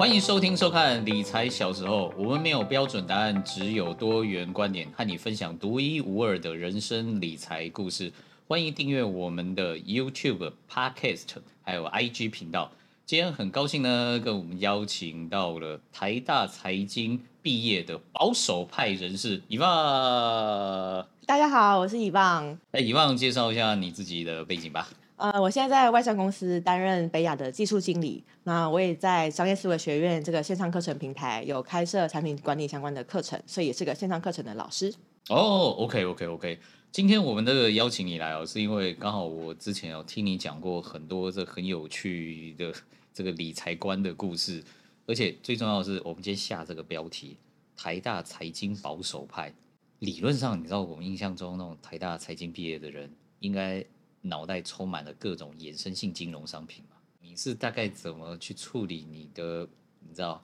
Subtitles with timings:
[0.00, 8.10] 欢迎收听收看理财小时候，我们没有标准答案，只有多元观点，和你分享独一无二的人生理财故事。
[8.48, 11.26] 欢迎订阅我们的 YouTube、Podcast，
[11.60, 12.72] 还有 IG 频道。
[13.04, 19.68] 今天很高兴呢，跟我们邀请到了台大财经毕业的保守派人士以望。
[21.26, 22.58] 大家好，我是以望。
[22.70, 24.88] 哎，以望，介绍一下你自己的背景吧。
[25.20, 28.24] 呃，我现在在外商公司担任北亚的技术经理。
[28.44, 34.90] 那我也在商业思维学院这个线上课程平台有开设产品管理相关的课程，所以也是个线上课程的老师。
[35.28, 36.58] 哦，OK，OK，OK。
[36.90, 42.72] 今天我们这个邀请你来哦，是因为刚好我之前有听你讲过很多这很有趣的
[43.12, 44.64] 这个理财观的故事，
[45.06, 47.36] 而且最重要的是，我们今天下这个标题
[47.76, 49.52] “台大财经保守派”。
[50.00, 53.84] 理论上，你知道我们印象中那种台大财经毕业的人应该。
[54.22, 56.96] 脑袋充满了各种衍生性金融商品嘛？
[57.22, 59.66] 你是大概怎么去处理你的，
[60.00, 60.42] 你知道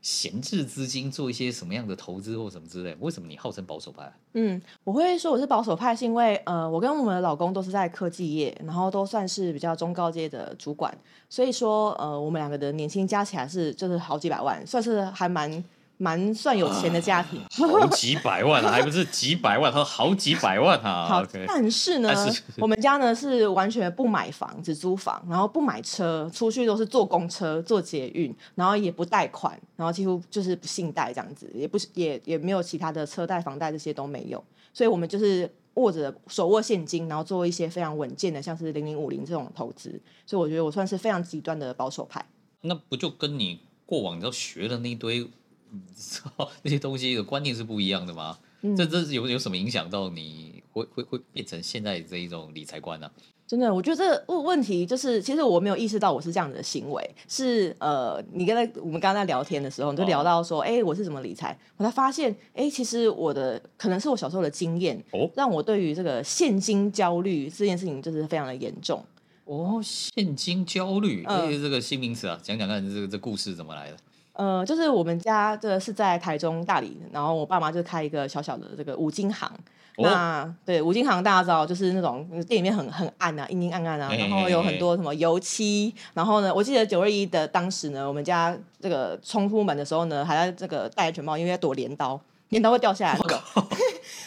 [0.00, 2.96] 闲置资金，做一些什么样的投资或什么之类？
[3.00, 4.12] 为什么你号称保守派？
[4.34, 10.96] 嗯，我会说我是保守派，是因为呃，我跟我们的老公都是在科技业，然后都算是比较中高阶的主管，
[11.28, 15.62] 所以说呃，我们两个的年薪加起来是就是好几百万，算是还蛮。
[16.00, 21.06] 蛮算有钱的家庭，啊、好几百万啊，还不是几百万，他说好几百万啊。
[21.10, 22.14] 好，okay、但是呢，
[22.58, 42.24] 我们家呢是完全不买房，只租房，然后不买车，出去都是坐公车、坐捷运，然后也不贷款，然后几乎就是不信贷这样子，也不也也没有其他的车贷、房贷这些都没有，所以我们就是握着手握现金，然后做一些非常稳健的，像是零零五零这种投资，所以我觉得我算是非常极端的保守派。
[42.60, 45.28] 那不就跟你过往你都学的那一堆？
[45.72, 48.38] 你知道那些东西的观念是不一样的吗？
[48.62, 53.12] 嗯、这这有有什么影响到你会会会变成现在这一种理财观呢、啊？
[53.46, 57.14] 真的，我觉得这个问题就是，其实我没有意识到我是这样的行为。
[57.26, 61.58] 是呃，你刚才我们刚刚在聊天的时候，你就聊到说，哎、哦，我是怎么理财？
[61.78, 69.02] 我才发现，哎，其实我的可能是我小时候的经验，哦，让我对于这个现金焦虑这件事情就是非常的严重。
[69.46, 73.96] 哦，现金焦虑，这、嗯、这个新名词啊，讲讲看，这个这故事怎么来的？
[74.38, 79.50] 呃，就是我们家这是在台中大理，然后我爸妈就开一个小小的这个五金行。
[79.96, 85.92] 哦、那对五金行大家知道，就是那种店里面很很暗啊，阴阴暗暗啊，然后有很多什么油漆。
[86.14, 92.20] 然后呢，我记得九二一的当时呢，我们家这个冲出门的时候呢，还在这个戴安全帽，因为要躲镰刀。
[92.50, 93.18] 镰刀会掉下来，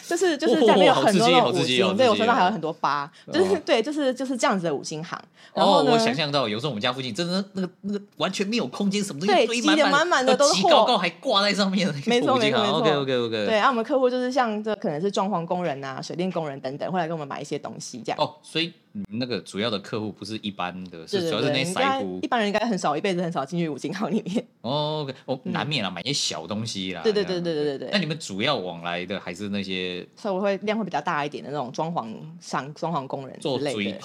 [0.06, 5.18] 就是就是下面有很多那种五金，对我身上还有很多疤，就是对，就是就是这样子的五金行。
[5.54, 12.78] 然后我想象到有时候我们家附近真的那个那个完全没有空间，什么东西堆满满满的都是货，高高还挂在上面的，没错没错没错。
[12.78, 13.46] OK OK OK。
[13.46, 18.18] 对，然后我们客户就是像这可能是装潢工人呐、水电工人等等，会来给我们买一些东西这样。
[18.20, 18.72] 哦，所以。
[19.08, 22.18] 那个主要的客户不是一般的，是主要是那些财富。
[22.22, 24.46] 一般人应该很少，一辈子很少进去五金行里面。
[24.62, 27.02] 哦，哦，难免啊，买一些小东西啦。
[27.02, 27.90] 对对对对对对对。
[27.92, 30.06] 那你们主要往来的还是那些？
[30.16, 33.98] 稍微会量会比较大一点的那种装潢商、装潢工人之类的。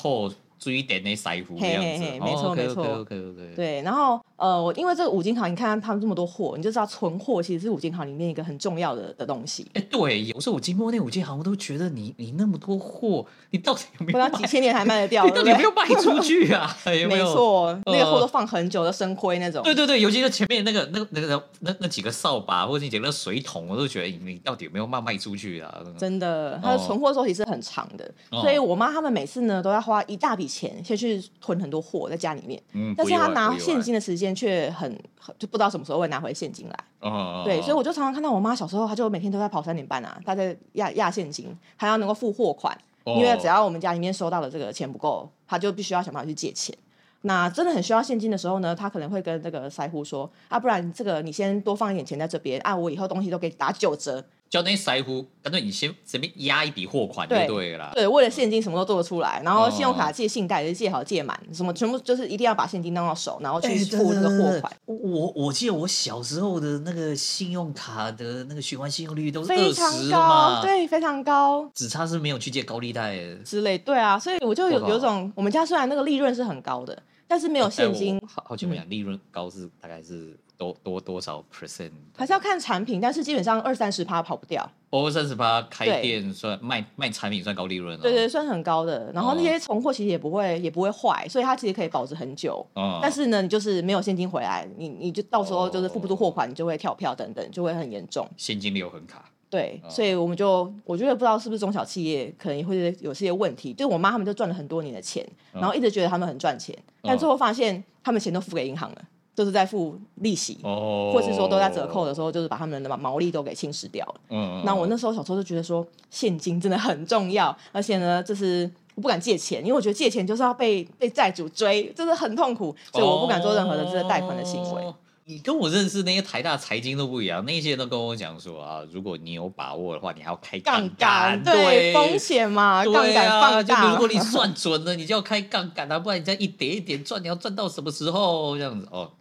[0.59, 3.53] 注意点那财富，嘿嘿嘿，没错没错，OK OK OK。
[3.55, 9.65] 对，然后呃，我因为这个五金行，你看他们这么多货，你就知道存货其实是五金行里面一个很重要的的东西。
[9.73, 14.19] 哎，对，有时候我经过那五金行，我都觉得你你那么多货，你到底有没有？
[14.19, 16.75] 不知道几千年还卖得掉， 你到底有没有卖出去啊？
[16.85, 17.25] 有没有？
[17.25, 19.63] 没错，那个货都放很久，都生灰那种。
[19.63, 25.83] 对对对，尤其是前面那个那个那个那那几个扫把，或者你捡那个水桶，我都觉得你到底有没有卖卖出去啊？
[25.97, 31.07] 真的，它的存货周期是很长的，所以我妈他们每次呢都要花一大笔钱先去。
[31.41, 34.89] 囤很多货在家里面，嗯、但是他拿现金的时间却很，
[35.19, 36.75] 很就不知道什么时候会拿回现金来。
[36.99, 46.75] 哦、对，所以我就常常看到我妈小时候，她就每天都在跑三点半啊，她在压压现金，她要能够付货款，哦、因为只要我们家里面收到的这个钱不够，她就必须要想办法去借钱。
[47.21, 54.23] 那真的很需要现金的时候呢，她可能会跟这个财户说啊，不然这个你先多放一点钱在这边啊，我以后东西都给你打九折。
[54.49, 57.91] 叫那些财户，干脆你先随便压一笔货款就对了。
[57.93, 64.71] 对，为了现金什么都做得出来，然后信用卡借信贷也是借好借满，什么全部就是一定要把现金弄到手，然后去付那个货款。
[64.85, 71.69] 我我记得我小时候的那个信用卡的那个循环信用率都是非常高，对，非常高。
[71.73, 73.77] 只差是没有去借高利贷之类。
[73.77, 76.97] 对啊，所以我就有有种，我们家虽然那个利润是很高的，
[77.27, 78.17] 但是没有现金。
[78.25, 80.37] 好好奇问一下，利润高是大概是？
[80.57, 81.91] 多多多少 percent？
[82.15, 84.69] 还是要看产品，但是基本上二三十趴跑不掉。
[84.89, 88.01] 二三十趴开店算卖卖产品算高利润了。
[88.01, 89.11] 对对，算很高的。
[89.13, 92.65] 然后那些存货其实也不会也不会坏，所以它其实可以保值很久。
[92.75, 92.97] 嗯。
[93.01, 98.27] 但是呢，你就是没有现金回来，你你就到时候就是付不出货款，你就会跳票等等，就会很严重。
[98.37, 99.29] 现金流很卡。
[99.49, 103.73] 对，所以我们就我觉得不知道是不是中小企业可能会有些问题。
[103.73, 109.01] 就我妈他们就赚了很多年的钱，然后一直觉得他们很赚钱，但最后发现他们钱都付给银行了。
[109.37, 114.15] 就是在付利息，哦，或是说都在折扣的时候，就是把他们的毛利都给侵蚀掉了。
[114.31, 124.81] 嗯，那我那时候小时候就觉得说，现金真的很重要，而且呢，就是我不敢借钱，因为我觉得借钱就是要被被债主追，就是很痛苦，所以我不敢做任何的这个贷款的行为。
[124.83, 124.95] 哦
[125.29, 133.83] 你跟我认识那些台大财经都不一样，那些人都跟我讲说啊，如果你有把握的话，你还要开杠杆，对，风险嘛，杠杆放大。
[133.83, 138.55] 就如果你 算准了，你就要开杠杆啊，不然你再一点一点赚，你要赚到什么时候？
[138.57, 139.11] 这样子哦，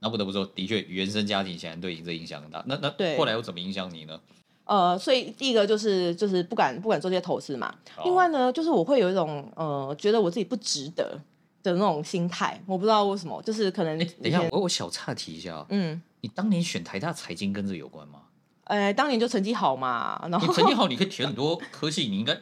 [0.00, 2.62] 那不得不说，的确原生家庭显然对你这影响很大。
[2.66, 4.20] 那那对后来又怎么影响你呢？
[4.64, 7.74] 呃，所以第一个就是就是不敢不敢做这些投资嘛。
[7.96, 11.18] 哦、另外呢，就是我会有一种呃，觉得我自己不值得。
[11.62, 13.98] 的那种心态，我不知道为什么，就是可能。
[13.98, 15.62] 等一下，我我小岔题一下。
[15.68, 18.20] 嗯，你当年选台大财经跟这有关吗？
[18.64, 22.34] 呃，当年就成绩好嘛，然后你成绩好，你可以填很多科系，你应该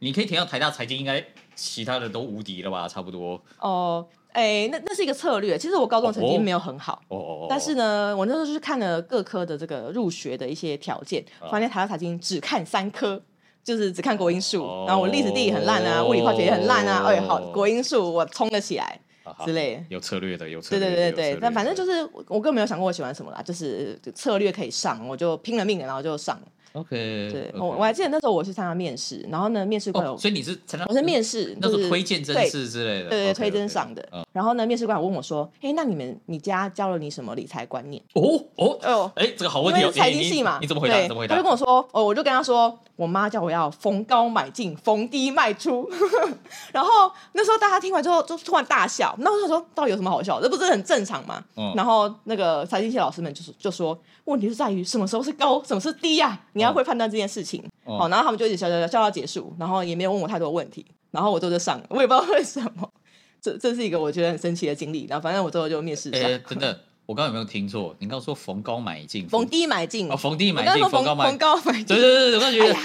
[0.00, 1.24] 你可以填到台大财经，应该
[1.54, 2.86] 其他的都无敌了吧？
[2.86, 3.42] 差不多。
[3.60, 5.58] 哦，哎，那那是一个策略。
[5.58, 13.20] 其实我高中成绩没有很好，哦哦哦，但是呢，我那时候就是看了各科的这个入学的一些条件，发现台大财经只看三科。
[13.62, 17.04] 就是只看国英数，然后我历史地理很烂啊，物理化学也很烂啊。
[17.06, 18.98] 哎，好，国英数我冲了起来
[19.44, 19.84] 之类。
[19.90, 20.88] 有策略的，有策略。
[20.88, 26.46] 对对对对，但反正就是我根本没有想过我喜欢什么啦，就是策略可以上，我就拼了命的，然后就上了。
[26.72, 34.08] OK，对我我还记得那时候我是参加面试，然后呢面试官有，所以你是参加我是面试，那是推荐真试之类的，对对推荐上的。
[34.32, 41.08] 然后呢面试官问我说：“哎，那你们你家教了你什么理财观念？”哦哦哦，哎，这个好问题，财经系嘛，你怎么回答？
[41.08, 41.34] 怎么回答？
[41.34, 45.90] 他就跟我说：“哦，我就跟他说，我妈叫我要逢高买进，逢低卖出。
[46.72, 49.12] ”然后那时候大家听完之后就突然大笑。
[49.18, 50.40] 那我想说，到底有什么好笑？
[50.40, 51.42] 这不是很正常吗？
[51.74, 53.98] 然后那个财经系老师们就是就说。
[54.26, 56.40] 问题是在于什么时候是高，什么是低呀、啊？
[56.60, 57.62] 你要会判断这件事情。
[57.84, 62.90] 哦，好，然后他们就一直笑笑笑笑到结束，然后也没有问我太多问题，然后我就就上了，我也不知道为什么。
[63.40, 65.06] 这这是一个我觉得很神奇的经历。
[65.08, 66.22] 然后反正我最后就面试上。
[66.22, 66.80] 哎，真的。
[67.06, 67.92] 我刚刚有没有听错？
[67.98, 71.86] 你刚刚说逢高买进，逢低买进哦，逢低买进，逢高买，逢高买进。
[71.86, 72.78] 对对对，我刚觉得，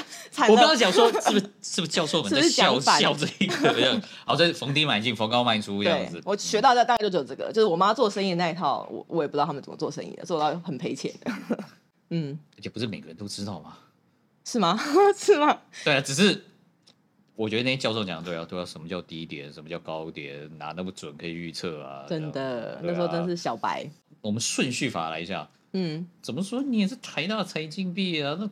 [0.50, 4.02] 我刚刚讲说是不是 是不是教授们在笑笑这一个样？
[4.26, 6.20] 好，这逢低买进，逢高卖出这样子。
[6.26, 11.32] 我学到的大概就只有这个，就是我妈做生意的那一套，我我也不知道他们怎么做生意的，做到很赔钱的。
[12.10, 13.78] 嗯，而且不是每个人都知道吗？
[14.46, 14.78] 是吗？
[15.18, 15.62] 是吗？
[15.84, 16.44] 对啊，只是。
[17.38, 22.06] 我觉得那些教授讲的对啊，对啊，什么叫低点，什么叫高点，哪那么准可以预测啊？
[22.08, 23.86] 真的，那时候真是小白。
[24.22, 28.38] 我们顺序法来一下，嗯，怎么说你也是台大财经毕业啊？
[28.40, 28.50] 那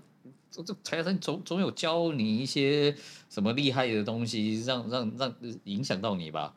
[0.52, 2.94] 这这台大财总总有教你一些
[3.30, 5.34] 什么厉害的东西，让让让
[5.64, 6.54] 影响到你吧？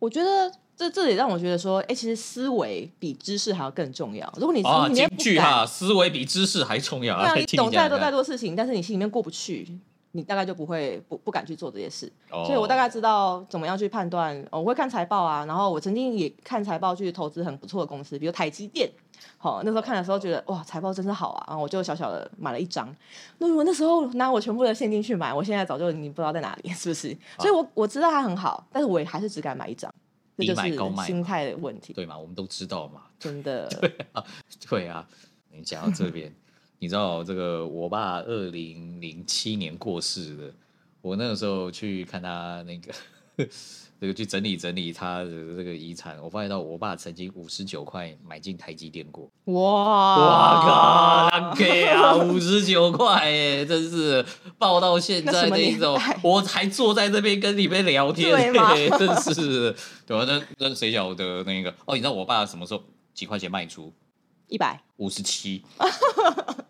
[0.00, 4.32] 我觉得这这也让我觉得说，哎，其实思维比知识还要更重要。
[4.36, 7.34] 如果你啊，京剧哈，思维比知识还重要啊！
[7.34, 9.78] 你懂再多再多事情，但是你心里面过不去。
[10.12, 12.44] 你大概就不会不不敢去做这些事，oh.
[12.44, 14.44] 所以我大概知道怎么样去判断。
[14.50, 18.90] 我会看财报啊，然后我曾经也看财报去投资很不错的公司，比如台积电。
[19.38, 22.92] 好，那时候看的时候觉得哇，财报真是好啊，然后我就小小的买了一张。
[23.38, 27.42] 那如果那时候拿我全部的现金去买，我现在早就你不知道在哪里，是不是？Oh.
[27.42, 29.94] 所以我我知道它很好，但是我也还是只敢买一张，
[30.40, 32.18] 这就是心态的问题，对嘛？
[32.18, 33.68] 我们都知道嘛，真的。
[33.80, 34.24] 对啊，
[34.68, 35.08] 对啊，
[35.52, 36.32] 你讲到这边。
[36.82, 40.50] 你知道这个，我爸二零零七年过世的，
[41.02, 43.46] 我那个时候去看他那个，
[44.00, 45.26] 这个去整理整理他的
[45.56, 49.30] 这个遗产，我发现到我爸曾经五十九块买进台积电过。
[49.44, 49.60] 哇！
[50.16, 51.54] 哇靠！
[51.54, 54.24] 给啊， 五十九块耶，真是
[54.56, 58.30] 抱到现在那一种，我还坐在这边跟你们聊天？
[58.98, 59.74] 真是，
[60.06, 60.24] 对吧？
[60.26, 61.70] 那那谁晓得那个？
[61.84, 63.92] 哦，你知道我爸什么时候几块钱卖出？
[64.48, 65.62] 一百五十七，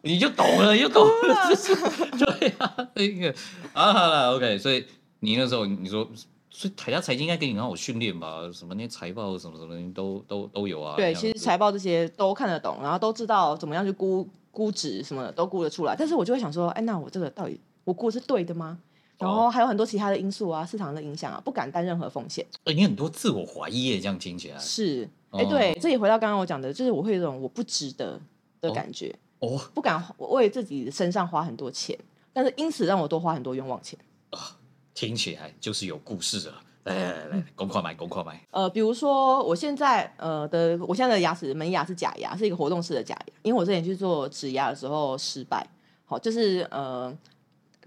[0.03, 1.75] 你就懂了，你就懂了， 就是
[2.19, 3.35] 对啊，那个
[3.73, 4.85] 啊，好了，OK，所以
[5.21, 6.07] 你那时候你说，
[6.51, 8.51] 所以台大财经应该给你很好训练吧？
[8.53, 10.97] 什么那些财报什么什么都都都有啊。
[10.97, 15.95] 对，其实财报这些都看得懂，然后都知道怎么样去估估值什么的都估得出来。
[15.97, 18.79] 但是我就会想说，哎，那我这个到底我估是对的吗？
[19.19, 22.45] 然后还有很多其他的因素啊，市场的影响啊，不敢担任何风险。
[22.65, 25.09] 哎，你很多自我怀疑耶，这样听起来是。
[25.31, 28.19] 哎，对，这也回到刚刚我讲的，就是我会有一种我不值得
[28.61, 31.97] 的感觉，哦，不敢为自己身上花很多钱，
[32.33, 33.97] 但是因此让我多花很多冤枉钱。
[34.31, 34.57] 啊，
[35.01, 36.61] 听起来就是有故事啊！
[36.85, 38.39] 来来来来，公筷买，公筷买。
[38.51, 45.67] 呃，比如说我现在呃的，我现在的牙齿门牙是假牙，是一个活动式的假牙，因为我之前去做植牙的时候失败，
[46.05, 47.11] 好，就是呃。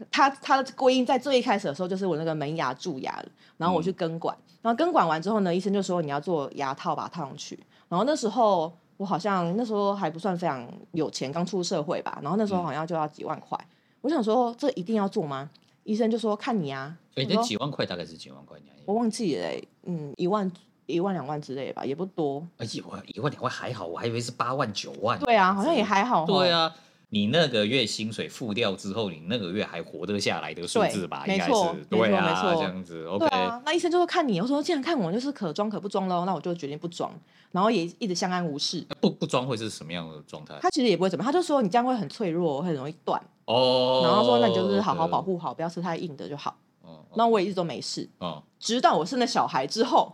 [0.10, 3.26] 它它的归因在最一开始的时候，就是我那个门牙蛀牙了，
[3.58, 7.58] 然后我去根管，嗯、然后根管完之后呢，医生就说你要做牙套把它套上去。
[7.90, 12.18] 然后那时候我好像那时候还不算非常有钱，刚出社会吧。
[12.24, 13.56] 然后那时候好像就要几万块。
[13.62, 13.70] 嗯、
[14.02, 15.48] 我想说这一定要做吗？
[15.84, 16.98] 医生就说看你啊。
[17.16, 18.58] 那几万块大概是几万块？
[18.86, 20.52] 我忘记了、欸，嗯，一万
[20.88, 22.46] 一万两万之类吧，也不多。
[22.58, 25.18] 哎，一万一万两万还好，我还以为是八万九万。
[25.20, 26.26] 对啊，好像也还好。
[26.26, 26.76] 对啊。
[27.14, 31.24] 你那个月薪水付掉之后，你那个月还活得下来的数字吧？
[31.28, 31.52] 应该是
[31.88, 33.06] 对啊，这样子。
[33.06, 33.28] OK，
[33.64, 37.14] 那医生就会看你，我说既然看我就是可装可不装喽，那我就决定不装，
[37.52, 38.84] 然后也一直相安无事。
[39.00, 40.58] 不不装会是什么样的状态？
[40.60, 43.22] 他其实也不会怎么，他就说你这样会很脆弱，会很容易断。
[43.46, 44.02] 哦。
[44.04, 46.58] 然后说那你就是好好保护好，不要吃太硬的就好。
[46.82, 47.06] 哦。
[47.14, 48.10] 那我也一直都没事。
[48.18, 48.42] 哦。
[48.60, 50.12] 直到我生了小孩之后，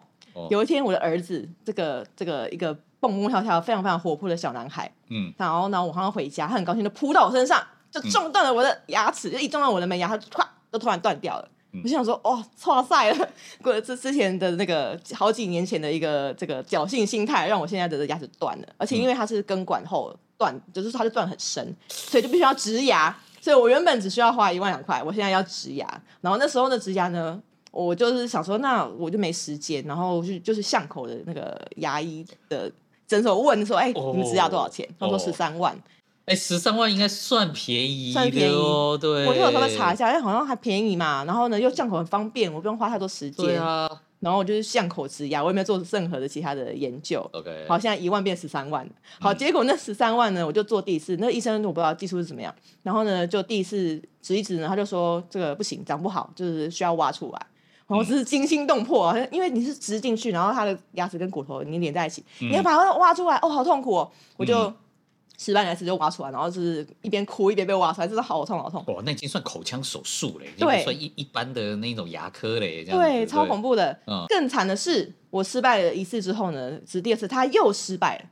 [0.49, 2.77] 有一天我的儿子这个这个一个。
[2.99, 4.91] 蹦蹦跳跳，非常非常活泼的小男孩。
[5.09, 11.49] 嗯，然后呢，我刚刚回家，他很高兴的扑到我身上，就撞断了我的牙齿，嗯、就一撞到我的门牙，他唰就突然断掉了。
[11.71, 13.29] 嗯、我就想说，哦，挫赛了，
[13.61, 18.67] 过了这之前的那个好几年前的一个这个侥幸心态，让我现在的牙齿断了。
[18.77, 23.15] 而且因为它是根管后断，就是它就断很深，所以就必须要植牙。
[23.39, 25.87] 所以我原本只需要花一万两块，我现在要植牙。
[26.21, 27.39] 然后那时候的植牙呢，
[27.71, 32.71] 我就是想说，那我就没时间，然后就就是巷口的那个牙医的。
[33.09, 35.75] 诊所问说：“哎、欸，你们植牙多少钱？”他说：“十三万。”
[36.25, 38.95] 哎，十三万应该算便宜，算便宜哦。
[39.01, 41.25] 对，我就有稍微查一下，哎，好像还便宜嘛。
[41.25, 43.45] 然后呢，又巷口很方便，我不用花太多时间。
[43.47, 43.89] 对啊。
[44.19, 47.27] 然后我就是巷口植牙，我也没有做任何的其他的研究。
[47.33, 47.65] OK。
[47.67, 48.87] 好，现在一万变十三万。
[49.19, 51.17] 好，结果那十三万呢，我就做第一次。
[51.19, 52.53] 那医生我不知道技术是怎么样。
[52.83, 57.47] 然后呢，就第一次植一植呢，他就说这个不行，长不好，就是需要挖出来。
[57.89, 64.11] 然后是惊心动魄啊，因为你是植进去，然后他的牙齿跟骨头你连在一起，嗯、你要把它挖出来，哦，好痛苦哦！
[64.37, 64.71] 我就
[65.39, 68.83] 失败两次就挖出来，然后就是一边哭一边被挖出来，真的好痛好痛。
[68.93, 73.97] 哇，那已经算口腔手术嘞，对，算一一般的那种牙科嘞，这样对，超恐怖的。
[74.05, 78.25] 嗯、更惨的是，我失败了一次之后呢，是第二次他又失败了，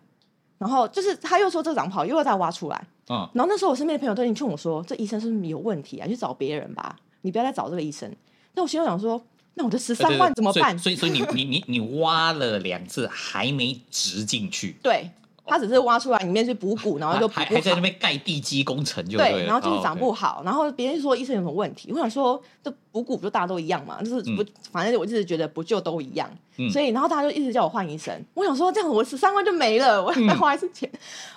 [0.60, 2.88] 然后就是他又说这个长不好，又要再挖出来。
[3.10, 6.06] 嗯，然后那时候我身边的朋友都已经劝我说，这医生是不是有问题啊？
[6.06, 8.16] 你去找别人吧，你不要再找这个医生。
[8.54, 9.20] 那我心里想说。
[9.58, 10.78] 那我的十三万怎么办？
[10.78, 14.78] 所以，所以，你，你，你，你挖了两次还没植进去。
[14.84, 15.10] 对，
[15.48, 21.92] 他只是挖出来，里面是补骨，然后就还还在那边盖地基工程就对，对，然后就是长不好，然后别人就说医生有什么问题？
[21.92, 24.00] 我想说，这补骨不就大家都一样嘛？
[24.04, 26.30] 就是不，反正我一直觉得不就都一样。
[26.72, 28.14] 所以，然后大家就一直叫我换医生。
[28.36, 30.88] 我想说，这样我十三万就没了，我要再花一次钱，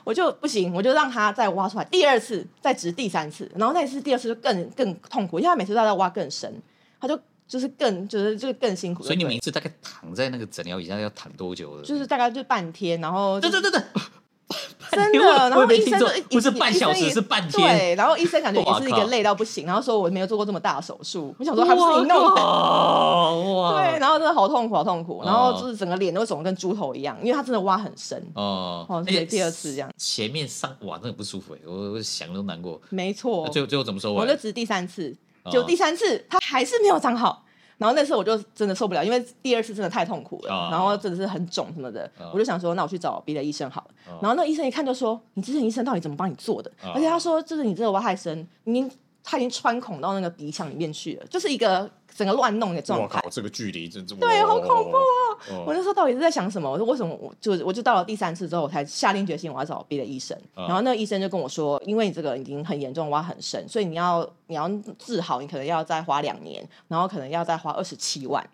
[0.05, 6.61] 我就不行，我就让他再挖出来，第二次再植第三次，然后那一次第二次就更更痛苦，因为他每次都要挖更深，
[7.01, 7.19] 他就。
[7.51, 9.03] 就是更，就是就是更辛苦。
[9.03, 11.83] 所以你每次大概躺在那个诊疗椅上要躺多久的？
[11.83, 13.83] 就是大概就半天，然后对对对对，
[14.93, 15.19] 真的。
[15.19, 15.99] 然后医生
[16.31, 17.61] 不是半小时，是半天。
[17.61, 21.35] 对，然后医生感觉也是一个累到不行，然后说我没有做过这么大的手术。
[21.41, 22.41] 我想说他不是你弄的。
[22.41, 23.73] 哇！
[23.73, 25.21] 对，然后真的好痛苦，好痛苦。
[25.25, 28.17] 然后就是整个脸都肿得跟猪头一样，因为他真的挖很深。
[28.35, 28.87] 哦。
[28.89, 29.91] 哦，对，第二次这样。
[29.97, 32.81] 前面上哇，真的不舒服，我我想都难过。
[32.91, 33.49] 没错。
[33.49, 34.13] 最后最后怎么说？
[34.13, 35.17] 我就植第三次。
[35.51, 37.45] 就第三次，他还是没有长好，
[37.79, 44.19] 然后那次我就真的受不了，因为第二次真的太痛苦了，然后真的是很肿什么的，我就想说，那我去找别的医生好了。
[44.21, 48.91] 然后那医生一看就说：“你之前医生到底怎么帮你做的？”而且他说：“就是你这个挖太深，你。”
[49.23, 51.89] 他已经穿孔到那个鼻腔里面去了，就是一个
[52.21, 53.05] 整个乱弄的状态。
[53.05, 55.03] 我靠，这个距离真对，好恐怖哦！
[55.53, 56.71] 哦我那时候到底是在想什么？
[56.71, 60.37] 我说为什么我就我就到了第三次之后，我才下定决心我要找别的医生。
[60.55, 68.47] 嗯、然后那个医生就跟我说，因为你这个已经很严重，挖很深，所以你要你要治好，你可能要再花两年，然后可能要再花二十七万。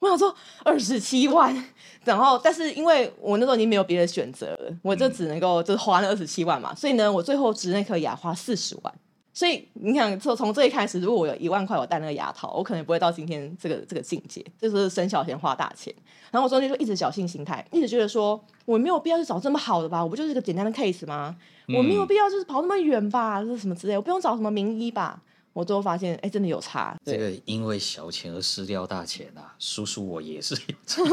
[0.00, 0.34] 我想说
[0.64, 1.64] 二十七万，
[2.04, 8.94] 然后但是因为我那时候已经没有别的选择了，我就只能够就是花那二十七万嘛，所以呢，我最后植那颗牙花四十万。
[9.36, 15.94] 所以你想，从从这一开始，如果我有一万块，我戴那个牙套，我可能不会到今天这个这个境界，就是省小钱花大钱。
[16.30, 21.36] 然后我中间就一直侥幸心态，一直觉得说我没有必要去找这么好的吧，我不就是一个简单的 case 吗？
[21.68, 25.20] 我没有必要就是跑那么远吧，这是什么之类，我不用找什么名医吧。
[25.52, 26.96] 我最后发现，哎，真的有差。
[27.04, 30.58] 这个因为小钱而失掉大钱啊， 叔叔我也是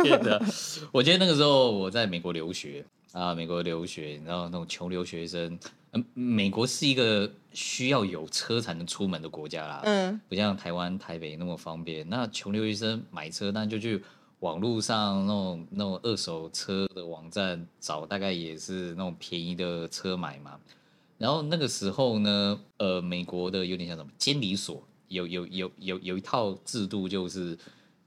[0.05, 0.41] 有的。
[0.93, 5.59] 我记得那个时候我在美国留学啊，美国留学，然后那种穷留学生。
[5.93, 12.07] 嗯，美国是一个需要有车才能出门的国家啦，嗯，不像台湾台北那么方便。
[12.09, 14.03] 那穷留学生买车，那就去
[14.39, 20.59] 网络上那种那种二手车的网站找，大概也是那种便宜的车买嘛。
[21.19, 27.55] 然后那个时候呢，呃，美国的有点像什么监理所，有有有有有一套制度，就是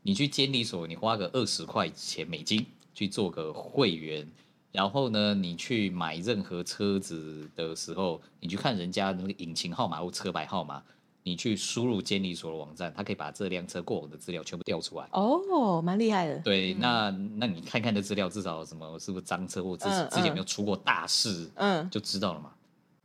[0.02, 4.28] 你去监理所，你花个二十块钱美金去做个会员。
[4.72, 10.82] 然后呢，你去买任何车子的时候，你去看人家那个引擎号码或车牌号码，
[11.22, 15.08] 你去输入监理所的网站，它可以把这辆车过往的资料全部调出来。
[15.12, 16.38] 哦，蛮厉害的。
[16.40, 22.52] 对，嗯、那那你看看这资料，至少什么是不是脏车或之前、嗯嗯、之前没有出过大事，嗯，就知道了嘛。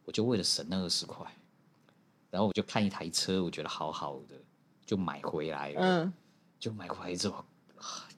[0.04, 1.26] 我就为了省那二十块，
[2.30, 4.36] 然后我就看一台车，我觉得好好的，
[4.86, 5.80] 就买回来了。
[5.80, 6.14] 嗯，
[6.60, 7.46] 就买回来之后。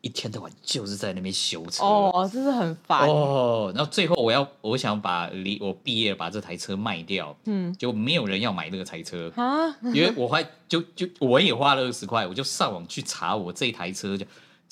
[0.03, 3.07] 一天到晚就是在那边修车，哦，真是很烦。
[3.07, 3.71] 哦。
[3.73, 9.31] 然后最后我要我想把离我毕业把这台车卖掉，嗯，就没有人要买那个台车。
[9.35, 14.25] 啊，因为我还就就我也花了二十块，我就上网去查我这台车就。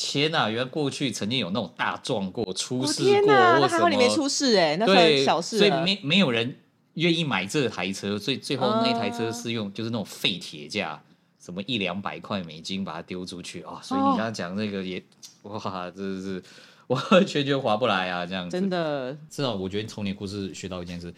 [0.04, 5.60] 天呐，原来过去曾经有那种大撞过、出事过，那还好你没出事哎，那算小事。
[5.60, 6.58] 所以没没有人
[6.96, 11.00] 愿意买这台车，所以最后那台车是用就是那种废铁价，
[11.44, 13.82] 什么一两百块美金把它丢出去啊。
[13.84, 15.04] 所以你刚刚讲那个也
[15.42, 16.44] 哇，真的是
[16.88, 18.52] 完 全全划不来啊，这样子。
[18.58, 21.14] 真的，至少我觉得从你故事学到一件事，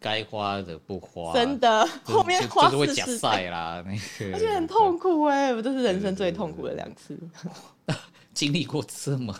[0.00, 7.18] 该花的不花，真的后面花就是会假赛啦， 那个而且很痛苦哎，我这是人生最痛苦的两次。
[8.32, 9.34] 经历过这么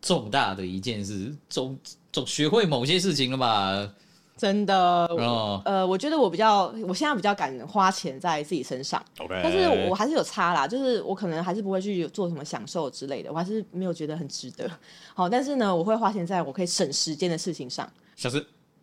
[0.00, 1.78] 重大的一件事，总
[2.10, 3.92] 总学会某些事情了吧？
[4.40, 9.04] 真的，哦、呃，我觉得我比较，我现在比较敢花钱在自己身上。
[9.42, 14.70] 但是我还是有差啦，就是我可能还是不会去做什么享受之类的，我还是没有觉得很值得。
[15.12, 17.86] 好，但是呢，我会花钱在我可以省时间的事情上。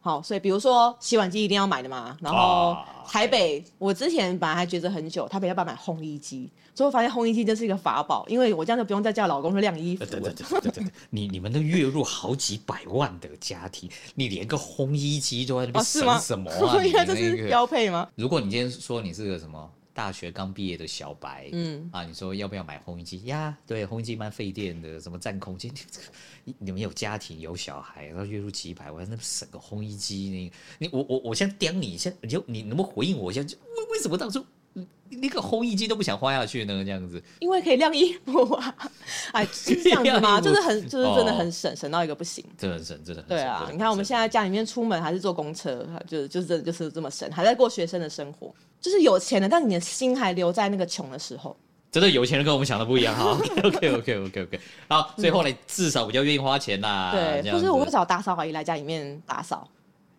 [0.07, 6.49] 好，所以比如说洗碗机一定要买的嘛，然后台北，我之前本来还觉得很久，台北要不要买烘衣机？
[6.73, 10.05] 最后发现烘衣机真是一个法宝，因为我这样就不用再叫老公去晾衣服。
[10.05, 16.79] 等等等等等，你你们都月入好几百万的家庭，你连个烘衣机都在那边省什么啊？
[16.81, 18.07] 应该这是标配吗？
[18.15, 19.69] 如果你今天说你是个什么？
[19.97, 23.57] 大学刚毕业的小白，嗯啊，你说要不要买烘衣机呀？
[23.65, 25.73] 对，烘衣机蛮费电的，什么占空间？
[26.43, 33.41] 你你们有家庭有小孩，然后月入几百万，那省个烘衣机，你你我我我先刁你一下，你就你能不能回应我一下？
[33.41, 34.45] 为为什么当初
[35.09, 36.83] 那个烘衣机都不想花下去呢？
[36.83, 38.75] 这样子，因为可以晾衣服啊！
[39.33, 40.39] 哎，是这样子吗？
[40.41, 43.37] 就是很就是真的很省，省到一个不行，真的很省，真的很省。
[43.37, 48.53] 对啊，你看我们现在家里面出门还是坐公车，就就是真的就是这么省，还在过学生的生活。
[48.79, 51.55] 就是有钱的，但你的心还留在那个穷的时候。
[51.89, 53.31] 真的有钱人跟我们想的不一样哈。
[53.63, 54.59] OK OK OK OK。
[54.89, 57.11] 好， 所以后来，至少比较愿意花钱啦。
[57.11, 59.67] 对，就是我会找打扫阿姨来家里面打扫。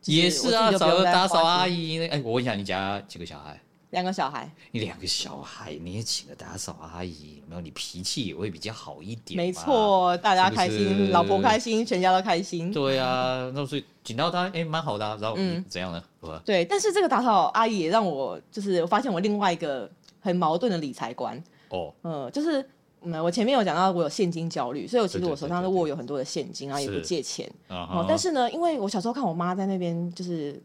[0.07, 2.05] 也是啊，找打扫阿姨。
[2.09, 3.61] 哎，我问一下，你家几个小孩？
[3.90, 4.51] 两个小孩。
[4.70, 7.61] 你两个小孩，你也请个打扫阿姨，没有？
[7.61, 9.37] 你脾气也会比较好一点。
[9.37, 12.70] 没错，大家开心，老婆开心，全家都开心。
[12.72, 15.16] 对啊，那所以请到他，哎，蛮好的。
[15.20, 15.37] 然后
[15.68, 16.03] 怎样呢？
[16.44, 22.62] 对，但是这个打扫阿姨也让我就是我发现我另外一个很矛盾的理财观哦，嗯，就是
[23.01, 28.05] 嗯，我前面有讲到我有现金焦虑，所以我其实我手上都握有很多的现金，然后也不借钱啊。
[28.07, 30.61] 但是呢，因为我小时候看我妈在那边就是。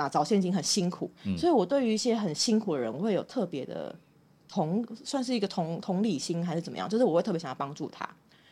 [0.00, 3.94] 啊，找现金很辛苦，嗯、所以我对于一些很辛苦的人，我会有特别的
[4.48, 6.88] 同，算是一个同同理心还是怎么样？
[6.88, 8.04] 就是我会特别想要帮助他。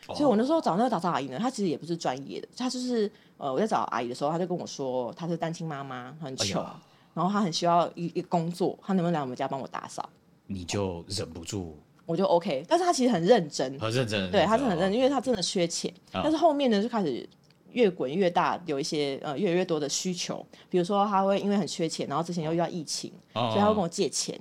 [0.07, 6.69] 哦、所以我那时候找那个打扫阿姨呢，她其实也不是专业的，她就是呃，我在找阿姨的时候，她就跟我说，她是单亲妈妈，很穷，哎、
[7.13, 10.07] 然后她很需要一一工作，她能不能来我们家帮我打扫？
[10.47, 17.27] 你就忍不住，我就 OK，但是她其实很认真，很认真，对，她是很认真，因为她真的缺钱，哦、但是后面呢就开始。
[17.71, 24.39] 越滚越大，有一些呃越来越多的需求，比如说他会因为很缺钱，然后之前又遇到疫情，哦、所以他会跟我借钱，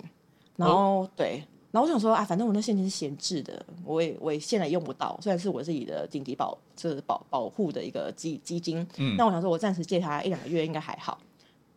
[0.57, 11.19] 然后、哦、对，然后我想说啊，反正我那现金是闲置的，我也我也现在用不到，虽然是我自己的紧急保就是保保护的一个基基金，嗯，那我想说我暂时借他一两个月应该还好，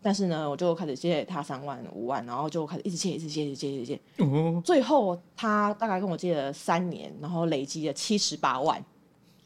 [0.01, 8.83] 但是呢，我就开始借他三万五万，然后就开始一直借一直借一直借一直借，哦、最后他大概跟我借了三年，然后累积了七十八万。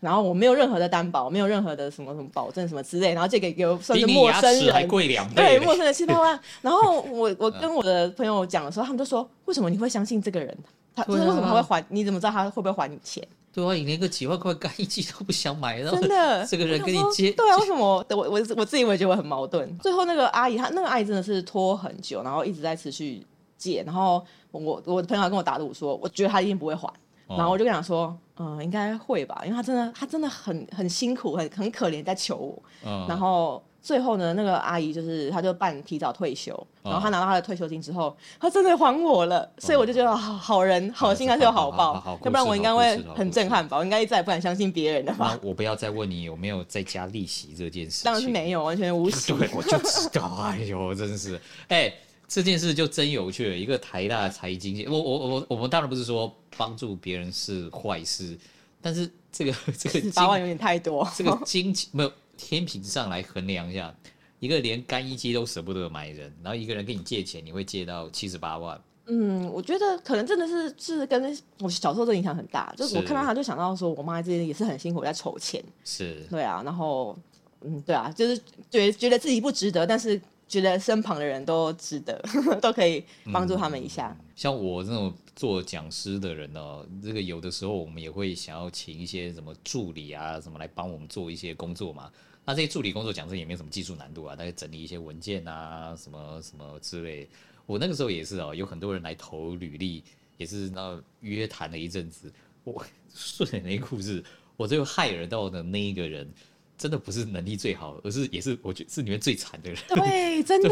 [0.06, 6.40] 然后我没有任何的担保，没有任何的什么什么保证什么之类，然后借给给我算是陌生人，还贵两倍，对，陌生的七八万。
[6.62, 10.56] 然后我 我跟我的朋友讲的时候，他们就说：为什么你会相信这个人？
[10.96, 11.84] 他就是为什么他会还？
[11.90, 13.28] 你怎么知道他会不会还你钱？
[13.52, 18.06] 对啊，你连个几万块干衣机都不想买，真的， 这个人跟你借，对啊，为什么？
[18.10, 19.78] 我我我自己我也觉得我很矛盾。
[19.80, 23.26] 最后那个阿姨，她那个阿姨真的是拖很久，然后一直在持续
[23.58, 23.82] 借。
[23.86, 26.88] 然后我我的朋友还跟我打赌说，我觉得他一定不会还。
[27.28, 32.64] 然后我就跟他说，嗯，应该会吧，因为他真的，他真的很很辛苦，很很可怜，在求我。
[32.86, 33.06] 嗯。
[33.08, 36.52] 然后最后呢，那个阿姨就是，他就办提早退休，
[36.84, 45.38] 然后他拿到他的退休金之后，他真的还我了，所以我就觉得好好人好心还是有好报，要不然我应该会很震撼吧，我应该再也不敢相信别人了吧。
[45.42, 48.04] 我不要再问你有没有在加利息这件事。
[48.04, 49.34] 当然是没有，完全无 息。
[49.34, 51.94] 对，我就知道，哎呦，真是，哎。
[52.28, 58.36] 这件事就真有趣了，一个台大财经，我我我我们当然不是说帮助别人是坏事，
[58.82, 63.96] 但是这个这个八万有点太多，这个金钱没有天平上来衡量一下，
[64.40, 68.82] 一个连干衣机都舍不得买人，然后一个人跟你借钱，你会借到七十八万。
[69.06, 77.16] 嗯，我觉得可能真的是是跟我小时候的影响很大，就是我看到他就想到说，我妈这边也是很辛苦在筹钱，是，对啊，然后
[77.62, 80.20] 嗯，对啊，就是觉觉得自己不值得，但是。
[80.48, 82.22] 觉得身旁的人都值得，
[82.62, 83.04] 都可以
[83.34, 84.16] 帮助他们一下。
[84.36, 92.12] 像我这种做讲师的人呢、哦，这个有的时候我们也会想要请一些什么助理啊，什么来帮我们做一些工作嘛。
[92.46, 97.28] 那这些助理工作讲真也没有什么技术难度啊，大概整理一些文件啊，什么什么之类。
[97.66, 100.04] 我那个时候也是哦，有很多人来投履历，
[100.38, 102.32] 也是那约谈了一阵子。
[102.64, 104.24] 我 顺着那故事，
[104.58, 106.32] 我最后害人到的那一个人。
[106.78, 109.80] 真的不是能力最好，而是也是我觉得是里面最惨的人。
[109.90, 110.70] 对， 真的。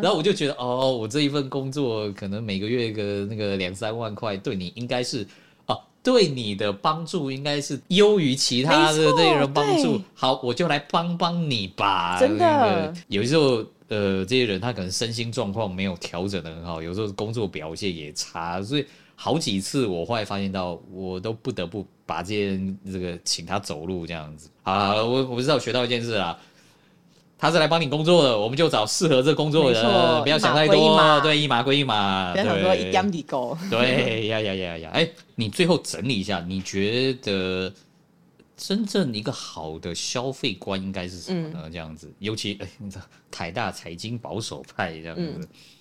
[0.00, 5.26] 然后我就觉得，哦，我这一份工作可能每个月个那个两三万块，对你应该是
[5.66, 10.00] 哦，对你的帮助应该是优于其他的这些人帮助。
[10.14, 12.18] 好，我就来帮帮你吧。
[12.18, 12.44] 真的。
[12.44, 18.86] 那个、有时候，呃，这些人他可能身心状况没有调整的很好，有时候工作表现也差，所以
[19.22, 21.86] 好几次我后来发现到，我都不得不。
[22.04, 26.36] 把这件这个请他走路这样子啊，我我不知道学到一件事啊，
[27.38, 37.72] 他是来帮你工作的，我们就找适合这工作的人，不要想太多，对，一码归一码，不要想说一点几高，对呀呀呀呀，哎，你最后整理一下，你觉得？
[38.64, 41.62] 真正一个好的消费观应该是什么呢？
[41.64, 45.22] 嗯、这样子，尤其哎，你知道台大财经保守派这样子。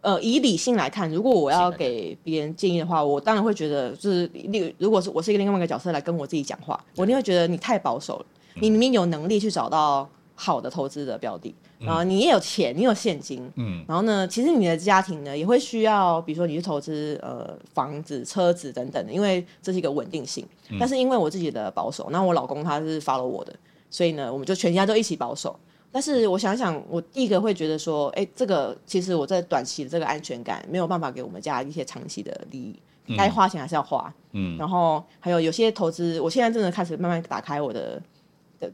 [0.01, 8.25] 嗯、呃，以理性来看，如果我要给别人建议的话，我当然会觉得，就是另如果是我是一个另外一个角色来跟我自己讲话，我一定会觉得你太保守了。
[8.55, 11.53] 你明明有能力去找到好的投资的标的。
[11.79, 20.45] 然后你也有钱，你有现金，嗯，然后呢，其实你的家庭呢也会需要，比如说你去投资呃房子、车子等等的，因为这是一个稳定性。
[20.69, 23.55] 嗯、但是因为我自己的保守，那我老公他是 follow 我的，
[23.89, 25.59] 所以呢，我们就全家都一起保守。
[25.91, 37.99] 但是我想想，我第一个会觉得说，哎，这个其实我在短期的这个安全感没有办法给我们家一些长期的利益，嗯、该花钱还是要花，嗯，然后还有有些投资，我现在真的开始慢慢打开我的。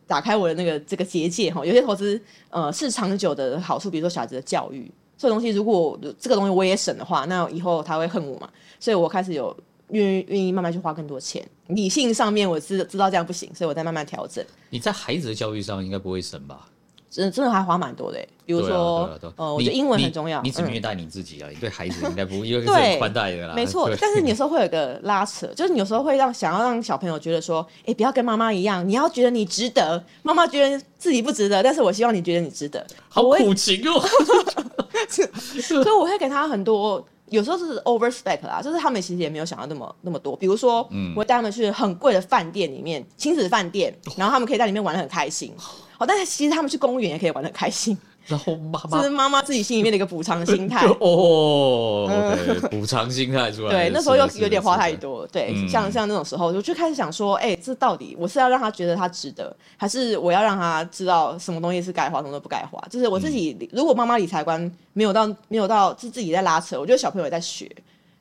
[0.05, 2.19] 打开我的那个这个结界哈，有些投资
[2.49, 9.55] 呃是长久的好处，比如说小孩子的教育这个东西，如果这个东西我也省的话，那以后他会恨我嘛，所以我开始有
[9.89, 11.43] 愿意愿意慢慢去花更多钱。
[11.67, 14.45] 理性上面我知知道这样不行，所以我在慢慢调整。
[14.69, 16.69] 你在孩子的教育上应该不会省吧？
[17.17, 20.39] 真真的还花蛮多的，比如说，呃，我觉得英文很重要。
[20.43, 23.55] 你只虐待你自己啊，你对孩子应该不会，因为是很宽待的啦。
[23.55, 32.85] 没错，但是你有时候会有一个拉扯，就是你有时候会让想要让小朋友觉得说，哎，不要跟妈妈一样，你要觉得你值得，妈妈觉得自己不值得，但是我希望你觉得你值得。
[33.09, 33.99] 好苦情哦，
[35.59, 40.35] 所以我会给他很多，有时候是 overspec 啦，就是他们其实也没有想到那么那么多。
[40.35, 45.51] 比如说，我会带他们去很贵的饭店里面，亲子饭店，然后他们可以在里面玩的很开心。
[45.97, 47.97] 哦，但是其实他们去公园也可以玩得很开心。
[48.27, 52.09] 然后妈妈，这是妈妈自己心里面的一个补偿心态 哦，
[52.69, 53.69] 补偿心态出来。
[53.69, 55.25] 对，那时候又有点花太多。
[55.27, 62.77] 对，像像那种时候，我就开始想说，哎，这到底我是要让他觉得他值得，还是我要让他知道什么东西是该花，什么都不该花？
[62.89, 67.71] 就是我自己，如果妈妈理财观没有到没有到是自己在拉扯，我觉得小朋友也在学。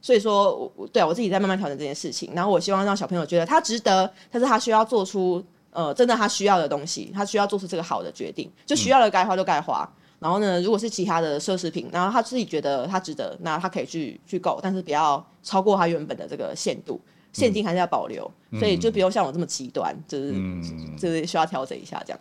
[0.01, 2.31] 所以说，我对啊，我自己在慢慢调整这件事情。
[2.33, 5.43] 然后我希望让小朋友觉得他值得，但是他需要做出。
[5.77, 9.83] 呃，真的他需要的东西，他需要做出这个好的决定，就需要的该花就该花。
[9.85, 16.99] 嗯、然后呢，如果是其他的奢侈品，然后他自己觉得他值得，那他可以去去购，但是不要超过他原本的这个限度，
[17.31, 18.25] 现金还是要保留。
[18.53, 22.19] 嗯、所以就不用像我这么极端，就是、嗯、就是需要调整一下这样。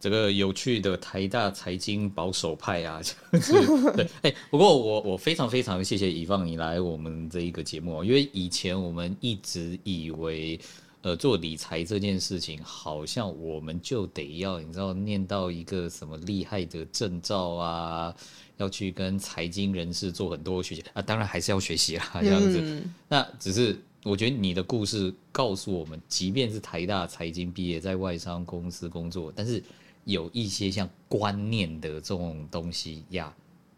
[0.00, 3.52] 这个有趣的台大财经保守派啊， 就是
[3.94, 10.58] 对，哎、欸，不过我我非常非常谢谢以放你来我们这一个节目，因为以前我们一直以为。
[11.06, 18.12] 呃，做理财这件事情，好像我们就得要，你知道，念到一个什么厉害的证照啊，
[18.56, 22.60] 要去跟财经人士做很多学习啊，当然还是要学习啦，这样子。
[22.60, 29.62] 嗯、那只是我觉得你的故事告诉我们，即便是台大财经毕业，在外商公司工作，但是
[30.02, 33.32] 有一些像观念的这种东西呀。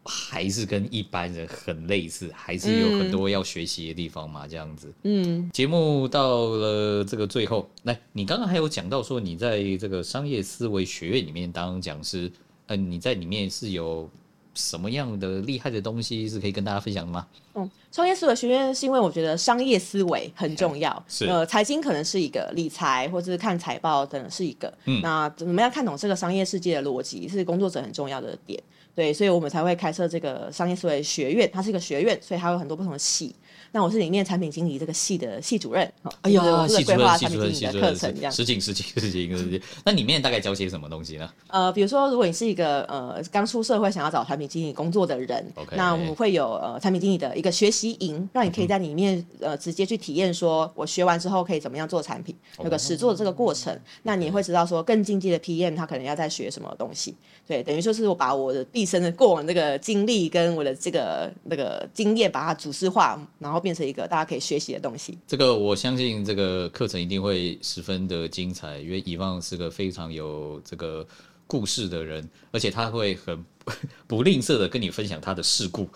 [0.09, 4.91] 还是跟一般人很类似，还是有很多要学习的地方嘛，这样子。
[5.03, 12.31] 嗯，节目到了这个最后，来，你刚刚还有讲到说你在这个商业思维学院里面当讲师，
[12.65, 14.09] 呃，你在里面是有
[14.55, 17.27] 什么样的厉害的东西是可以跟大家分享的吗？
[17.53, 28.61] 嗯，商业思维学院是因为我觉得商业思维很重要，是呃，财经可能是一个，理财或者是看财报等是一个，嗯，那怎么样看懂这个商业世界的逻辑是工作者很重要的点。
[28.99, 33.33] 对，所以我们才会开设这个商业思维学院，它是一个学院，所以它有很多不同的系。
[33.71, 35.91] 那我是里面产品经理这个系的系主任。
[36.21, 38.31] 哎呀，系主任，系主任，系主任，课程这样。
[38.31, 39.61] 实景，实景，实景，实景。
[39.85, 41.29] 那里面大概教些什么东西呢？
[41.47, 53.77] 呃，比如说，如果你是一个呃刚出社会想要找产品经理工作的人那我们会有呃产品经理的一个学习营，让你可以在里面呃直接去体验，说我学完之后可以怎么样做产品，有个实做的这个过程。
[54.03, 57.15] 那你会知道说更进阶的 PM 他可能要在学什么东西。
[57.47, 65.17] 对，等于说是我把我的毕生的过往这个经历跟我的这个那个经验，把它组织化，然后变成一个大家可以学习的东西。
[65.27, 71.05] 这个我相信这个课程一定会十分的精彩，因为 Yvonne 是个非常有这个
[71.47, 73.43] 故事的人，而且他会很
[74.07, 75.87] 不吝啬的跟你分享他的事故，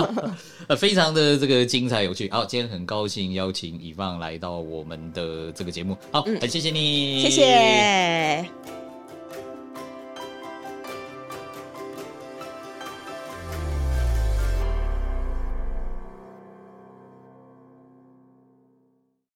[0.76, 2.28] 非常的这个精彩有趣。
[2.30, 8.75] 好，今天很高兴邀请 Yvonne 来到我们的这个节目，好，很谢谢你，谢谢。